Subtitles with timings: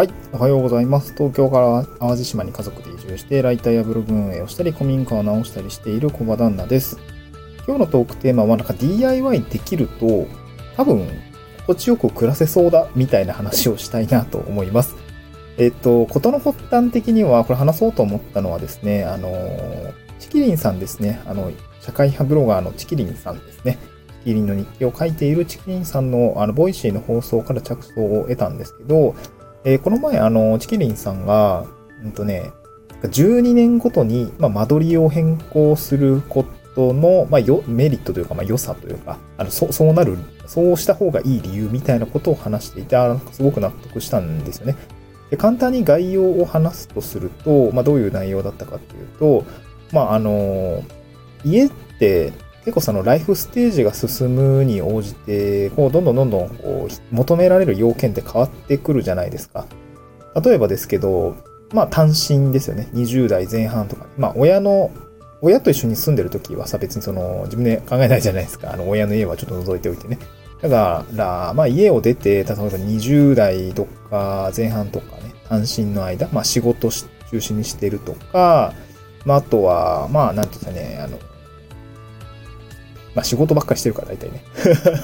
[0.00, 1.12] はい、おはようございます。
[1.12, 6.98] 東京から淡路島に家族で移住して、ライターやブログ運営をしたり、古民家を直したりしている小場旦那です。
[7.66, 10.26] 今日のトークテーマは、なんか DIY できると、
[10.74, 11.06] 多分、
[11.66, 14.96] 心地よく暮らせそうだ、みたいな話をしたいなと思います。
[15.58, 19.28] えっと、ことの発端的には、これ話そうと思ったのはですね、あの、
[20.18, 21.20] ちきりんさんですね。
[21.26, 23.76] あの、社会派ブロガーのちきりんさんですね。
[24.20, 29.14] ちきりんの日記を書いているちきりんさんの、あの、 Voicy の放送から着想を得たんですけど、
[29.64, 31.66] えーこの前、あの、チキリンさんが、
[32.02, 32.50] うんとね、
[33.02, 44.76] 12年ごとに、まあ、間取りを変更することの、まあ、よ、メリットというか、まあ、良さというか、あの、そ、そうなる、そうした方がいい理由みたいなことを話していて、あすごく納得したんですよね。
[45.30, 49.44] で簡単に概要を話すとすると、まあ、どういう内容だったかっていうと、
[49.92, 50.82] まあ、あの、
[51.44, 52.32] 家って、
[52.70, 59.66] 結構そのライフステージが進むに応じて、こう、どんどんどんどん、こう、求められる要件って変わってくるじゃないですか。
[60.40, 61.34] 例えばですけど、
[61.72, 62.88] まあ単身ですよね。
[62.94, 64.06] 20代前半とか。
[64.16, 64.92] まあ親の、
[65.42, 68.72] 親と一緒に住んでる時はさ、別にその、自分で考えないじゃないですか。
[68.72, 70.16] あの、親の家はちょっと覗いておいてね。
[70.62, 76.88] だから、まあ家を出て、例えば20代とか前半とかね、単身の間、まあ仕事
[77.30, 78.74] 中心にしてるとか、
[79.24, 81.18] まああとは、まあなんていうんですかね、あの、
[83.14, 84.42] まあ仕事ばっかりしてるから大体ね。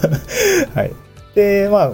[0.75, 0.93] はい。
[1.35, 1.93] で、まあ、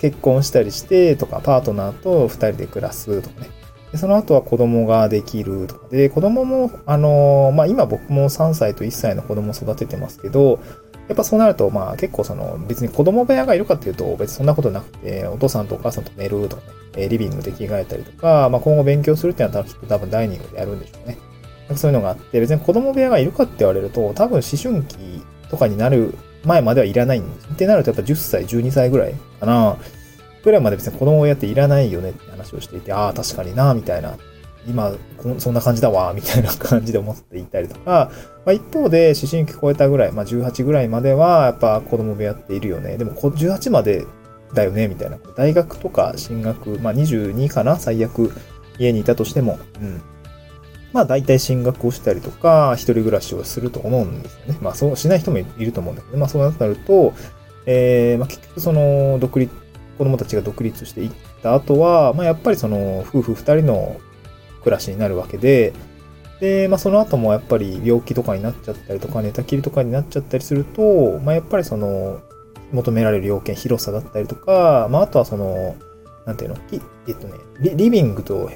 [0.00, 3.50] 結婚したりしてとか、パートナーと二人で暮らすとかね。
[3.92, 10.60] でその後は子供ができるとかで、子供も、あの、まあ今僕も3歳と1歳の子供を育ててますけど、
[11.08, 16.62] やっぱそうなると、まあ結構その別に子供部屋がいるかっていうと別にそんなことなくて、お父さんとお母さんと寝るとか
[16.96, 21.18] ね、リビングで着替えたりとか、まあ今後勉強するっていうのは多分ダイニングでやるんでしょうね。
[21.76, 25.22] そういうのがあって、別に子供部屋がいるかって言われると、多分思春期
[25.52, 26.14] とかになる
[26.44, 27.48] 前まではいらないんです。
[27.52, 29.76] ってなるとやっぱ10歳、12歳ぐらいかな。
[30.42, 34.16] ぐらいまで別に子供部屋っていらないよねって話をしていて、ああ、確かにな、みたいな。
[34.66, 34.92] 今、
[35.38, 38.10] そんな感じだわ、みたいな感じで思っていたりとか、
[38.46, 42.96] まあ、一方で思春期超えたぐらい、まあ、18ぐらいまでは、やっぱ子供部屋っているよね。
[42.96, 44.06] でも、18まで
[44.54, 45.18] だよね、みたいな。
[45.36, 48.32] 大学とか進学、まあ、22かな最悪、
[48.78, 50.00] 家にいたとしても、うん。
[50.92, 54.58] まあ、大体進学をしたりとか、一人暮らしをすると思うんですよね。
[54.60, 57.14] まあ、そうしない人もいると思うんだけど、まあ、そうなると、
[57.66, 59.52] えー、まあ、結局その、独立、
[59.98, 61.10] 子供たちが独立していっ
[61.42, 63.96] た後は、まあ、やっぱりその、夫婦二人の
[64.62, 65.72] 暮らしになるわけで、
[66.40, 72.20] で、まあ、その後もやっぱり病気とかになっちゃったりとか、寝たきりとかになっちゃったりすると、まあ、やっぱりその、
[72.72, 75.76] 求められる要件、広さだったりとか、まあ、あとはその、
[76.26, 76.56] なんていうの、
[77.06, 78.50] えっとね、リリビングと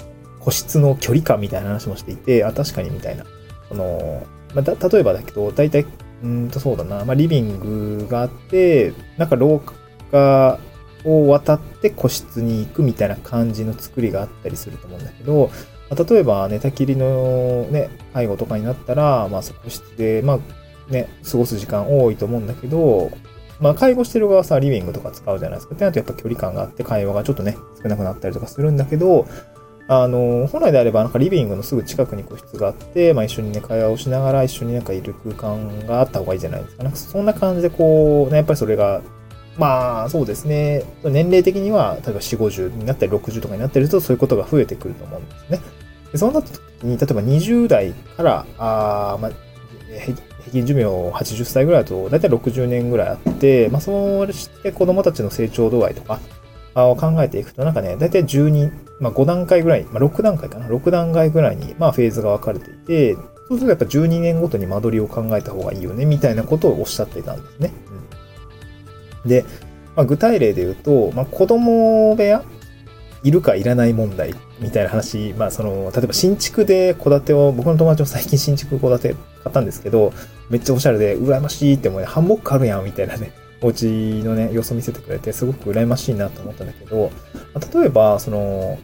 [0.47, 3.25] 個室の距離感みたいな話もしていて、あ、確かにみたいな。
[3.69, 4.25] その、
[4.55, 9.61] まあ、例えばだけど、大体、うーんとそうだな、まあ、リビングがあって、なんか廊
[10.13, 10.61] 下
[11.05, 15.51] を渡って個室に行くみたいな感じの作りがあったりすると思うんだけど、
[15.91, 23.11] まあ例えば寝たきりのね、介護とかになったら、まあ、個室で、まあ、ね、過ごす時間多いと思うんだけど、
[23.59, 25.75] まあ、介護してる側はさ、リビングとか使うじゃないですか。
[25.75, 29.27] ってなるとやっぱ距離感があって会話がちょっとね、少なくなったりとかするんだけど、
[29.89, 36.83] あの、本来であればなんかリビングのすぐ近くに個室があって、まあ一緒にね、会話をしながら一緒になんかいる空間があった方がいいじゃないですか。
[36.83, 39.01] なんかそんな感じでこう、ね、やっぱりそれが、
[39.57, 45.61] まあそうですね、年齢的には、例えば4、50になったり60とかになってるとそういうことが増えてくると思うんですね。
[46.13, 49.33] でそうなった時に、例えば20代から、あまあ、
[49.97, 56.21] 平均寿命80歳ぐらいだと、だいたい60年ぐらいあって、まあそうして子供たちの成長度合いとか、
[56.85, 58.71] を考えていくと、なんかね、だいたい12、
[59.01, 63.15] まあ5段階ぐらい、まあ6段階かな、6段階ぐらいに、まあフェーズが分かれていて、
[63.49, 67.73] そうするとやっぱ12年ごとに間取りを考えた方がいいよね、みたいなことをおっしゃっていたんですね。
[69.25, 69.45] うん、で、
[69.95, 72.43] まあ、具体例で言うと、まあ子供部屋
[73.23, 80.13] いるかいらない問題みたいな話、まあその、例えば新築で戸建てを、僕の友達も最近新築戸建て買ったんですけど、
[80.51, 83.33] めっちゃおしゃれで、羨ましいって思い、ハンモックあるやん、みたいなね、
[83.63, 87.11] お家のね、様子を見せてくれて、すごく羨ましいなと思ったんだけど、
[87.55, 88.79] まあ例えば、その、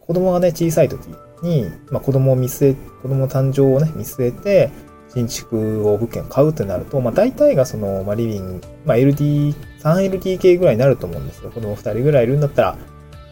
[0.00, 1.00] 子供がね、小さい時
[1.42, 4.70] に、まあ子供を見据え、子供誕生をね、見据えて、
[5.14, 11.50] 新築を物件買うってなると、まあ大体がその、まあリビング、まあ LD、3LDK ぐらいになると思うんですよ。
[11.50, 12.78] 子供2人ぐらいいるんだったら、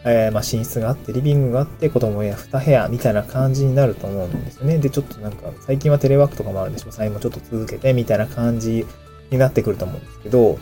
[0.05, 4.77] えー、まあ寝室があって、リビングがあって、子供部屋2部屋みたいな感じになると思うんですよね。
[4.77, 6.91] で、ちょっとなんか、最近はテレワークとかもあるんでしょ。
[6.91, 8.85] 最後ちょっと続けて、みたいな感じ
[9.31, 10.57] になってくると思うんですけど、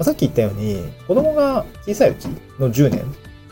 [0.00, 2.28] さっき言ったように、子供が小さいうち
[2.58, 3.02] の10年、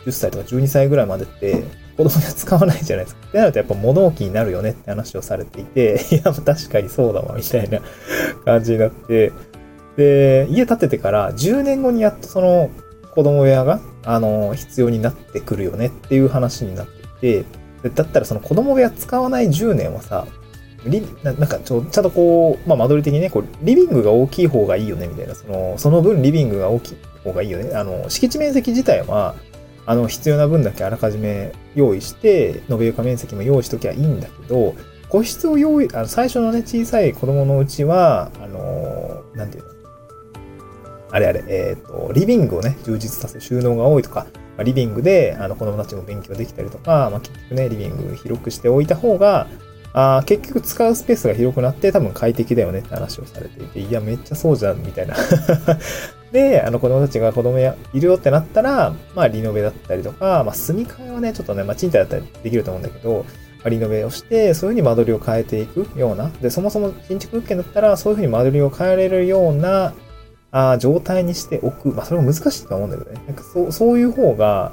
[0.05, 1.65] 10歳とか12歳ぐらいまでって、
[1.97, 3.27] 子供が使わないじゃないですか。
[3.27, 7.81] ってなるとやっぱ物置になるよねって話をされていて、 いや、確かにそうだわ、みたいな
[8.45, 9.33] 感じになって、
[9.97, 12.71] で、家建ててから10年後にやっとその
[13.15, 16.87] 子供部屋が、あの、必要になってくるよねっていう話になっ
[17.21, 17.45] ていて、
[17.95, 20.27] だったらその子供部屋使わない10年はさ、
[20.89, 27.75] リななんかちょ、ちゃんとこう、まあ、間取り的にね、こう、リビングが大きい方がいいよね、みたいな、その、その分リビングが大きい方がいいよね。
[27.75, 29.35] あの、敷地面積自体は、
[29.85, 34.75] あの、必要な分だけあらかじめ用意して、延べ床面積も用意しときゃいいんだけど、
[35.09, 39.71] 個室を用意、あの最初のね、小さい子供のうちは、あの、なんていうの？
[41.13, 44.27] あれあれ、えっ、ー、と、リビングをね、充実させ収納が多いとか、
[44.65, 49.47] リビングであの子供たちも勉強できたりとか、まあ、結局ね、リビング広くしておいた方が、
[49.99, 55.17] あ結局使うスペースが広くなって多分快適だよねって話をされていて、いや、めっちゃそうじゃん、みたいな
[56.33, 63.25] で、あの子供たちが子供やいるよってなったら、まあリノベだったりとか、まあ住み替えはね、ちょっとね、まあ賃貸だったりできると思うんだけど、ま
[63.65, 69.95] あ、リノベをして、そういうふうに間取りを変えていくような、で、そもそも新築物件だったら、そういうふうに間取りを変えられるような、
[70.51, 71.89] あ状態にしておく。
[71.89, 73.23] まあそれも難しいと思うんだけどね。
[73.27, 74.73] なんかそう、そういう方が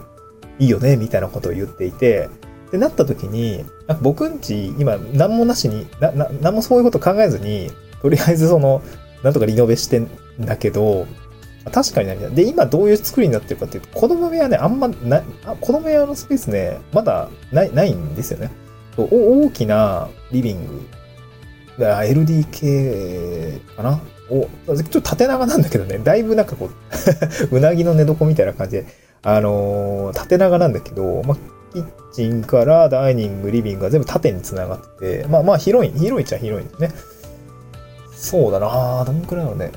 [0.59, 2.27] いいよね、みたいなことを言っていて、
[2.73, 7.69] ってなった時に、なんか僕んち、今、何もなしに、な、な、何もそういうこと考えずに、
[8.01, 8.81] とりあえずその、
[9.21, 10.09] なんとかリノベしてん
[10.39, 11.05] だけど、
[11.71, 15.21] 確かにね、で、今どういう作りになってるかっていうと、子供部屋ね、あんまな、
[15.61, 18.49] 子供部屋のスペースね、まだない、ないんですよね。
[18.97, 20.81] 大きなリビング。
[21.77, 24.01] LDK かな？
[24.31, 26.71] お、ちょっと縦長なんだけどね、だいぶなんかこう
[27.55, 28.85] うなぎの寝床みたいな感じで、
[29.21, 31.37] あのー、縦長なんだけど、ま、
[31.73, 36.91] キッチンからダイニング、リビングが全部縦に繋がってて、まあまあ広い、広いっちゃ広いんですね。
[38.11, 39.71] そうだなどんくらいなのね。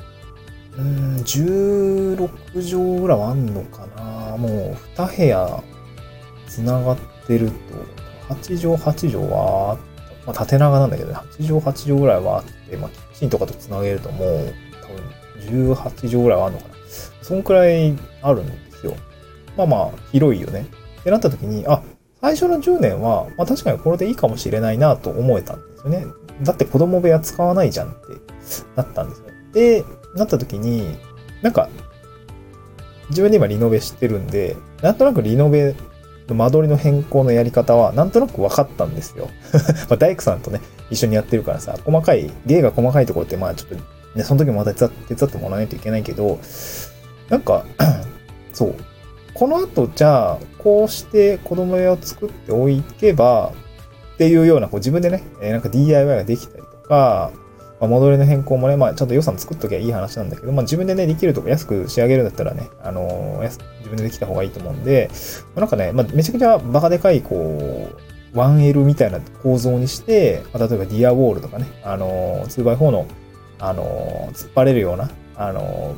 [0.77, 5.63] うん、16畳ぐらいはあんのかなもう2部屋
[6.47, 7.49] 繋がってる
[8.27, 9.77] と、8畳8畳は、
[10.25, 14.87] まあ縦長なんだけどね、8畳8畳ぐらいはあって、まあキッチンとかと繋げるともう多
[15.49, 16.75] 分18畳ぐらいはあるのかな。
[17.23, 18.95] そんくらいあるんですよ。
[19.57, 20.67] まあまあ広いよね。
[21.07, 21.81] ってなった時に、あ、
[22.19, 26.05] 最初の10年は、まあ確かにこれでいいかもしれないなと思えたんですよね。
[26.43, 27.97] だって子供部屋使わないじゃんって
[28.75, 29.25] なったんですよ。
[29.53, 30.97] で、なった時に、
[31.41, 31.69] なんか、
[33.09, 35.75] 自分で今リノベしてるんで、なんとなくリノベ
[36.27, 39.29] の間取りの変更のやり方はなんとなく分かったんですよ。
[39.87, 40.59] まあ大工さんとね、
[40.89, 43.75] 一緒にやってるからさ、細かい、芸が細かいところってまあちょっと
[44.15, 46.39] ね、その時もまた手伝ってもらわないといけないけど、
[47.29, 47.63] なんか
[48.51, 48.75] そう、
[49.37, 52.67] この後、じゃあ、こうして子供部屋を作ってお
[52.99, 53.53] けば、
[54.15, 57.31] っていうような、こう自分でね、なんか DIY ができたりとか、
[57.79, 65.11] まあ、戻りの変更もね、まあ、ちゃんと予算作っときゃいい話なんだけど、まあ、自分でね、できるとか安く仕上げるんだったらね、あのー、自分でできた方がいいと思うんで、
[65.53, 67.89] まあ、なんかね、まあ、めちゃくちゃバカでかい、こ
[68.33, 73.05] う、1L みたいな構造にして、まあ、例えばディアウォールとかね、あのー、2x4 の、
[73.59, 75.95] あのー、突っ張れるような、あの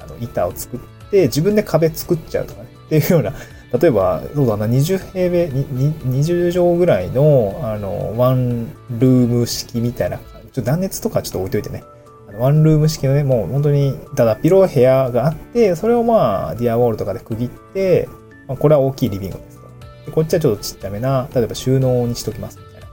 [0.00, 3.34] あの板を作って、自分で壁作っちゃうとかね、っていうような、
[3.78, 8.66] 例えば、そうだな、20平米、20畳ぐらいの、あの、ワン
[8.98, 11.84] ルーム式みたいな、ちょっと断熱とかちょっと置いといてね。
[12.38, 18.08] ワンルーム式のね、もう本当に、ただ広い部屋があって、それをまあ、ディアウォールとかで区切って、
[18.46, 19.62] まあ、これは大きいリビングですと。
[20.06, 22.88] で、こっちはちょっとちっちゃめな、例えば収納にしときますみたいな。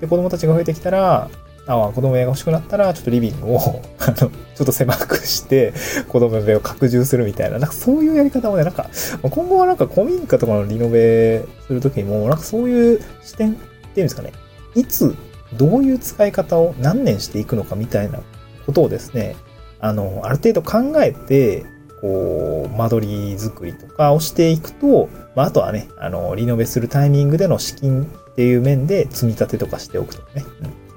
[0.00, 1.30] で、子供たちが増えてきたら、
[1.66, 4.28] ああ子供が欲しくなったら、ちょっとリビングをあの、ちょ
[4.62, 5.72] っと狭くして、
[6.08, 8.88] 子供部屋を拡充するみたいな、なんかそういうやり方もね、なんか、
[9.22, 14.32] 今後はなんか古民家とかのリノベするときにも、なんかそういう視点っていうんですかね、
[14.74, 15.14] いつ、
[15.54, 18.20] どういう使い方を何年していくのかみたいな
[18.66, 19.36] ことをですね、
[19.80, 21.64] あの、ある程度考えて、
[22.00, 30.44] こう、間取り作りとかをしていくと、まあ、あとはね、あの、リノベするタイミングでの資金っていう面で積み立てとかしておくとかね。
[30.62, 30.89] うん。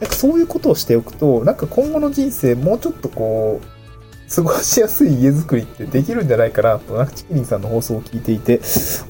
[0.00, 8.60] なんかそういうことをしておくと、なんか今後の人生もうちょっとこう、過ごしやすい家づくりってできるんじゃないかなと、なんかチキリンさんの放送を聞いていて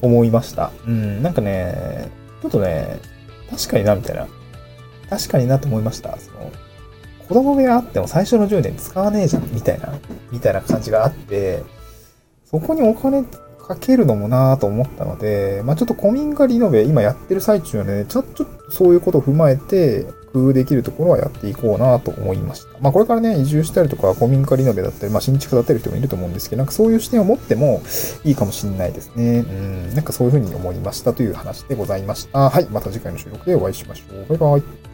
[0.01, 0.71] 思いました。
[0.87, 2.09] うん、なんかね、
[2.41, 2.99] ちょっとね、
[3.49, 4.27] 確かにな、みたいな。
[5.09, 6.17] 確かになと思いました。
[6.17, 6.51] その、
[7.27, 9.93] 子供部屋あっても最初の10年使わねえじゃん、みたいな、
[10.31, 11.63] みたいな感じがあって、
[12.45, 13.23] そこにお金
[13.69, 22.79] かけるのもなぁと思ったので、まあちょっと古民家リノベ今やってる最中はね、ちょっとそういうことを踏まえて、工夫できるところはやっていこうなと思いました。
[22.79, 27.81] まあこれからね、移住したりとか、古民家リノベだったり、まあ新築建てる人もいると思うんですけど、なんかそういう視点を持っても
[28.23, 29.39] いいかもしれないですね。
[29.39, 32.49] うん、なんかそういうふうに思いましたという話でございました。
[32.49, 34.25] はい、また次回の収録でお会いしましょう。
[34.29, 34.88] バイバイ。